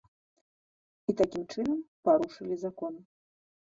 [1.13, 2.93] І такім чынам парушылі закон.